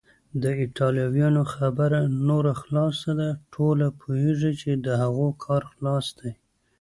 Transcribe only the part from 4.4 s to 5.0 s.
چې د